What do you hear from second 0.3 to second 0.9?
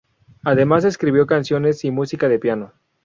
Además